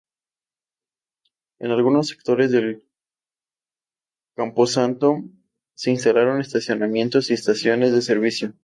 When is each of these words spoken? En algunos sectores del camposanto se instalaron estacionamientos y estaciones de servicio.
En 1.59 1.69
algunos 1.69 2.07
sectores 2.07 2.49
del 2.51 2.83
camposanto 4.35 5.21
se 5.75 5.91
instalaron 5.91 6.41
estacionamientos 6.41 7.29
y 7.29 7.33
estaciones 7.35 7.91
de 7.91 8.01
servicio. 8.01 8.53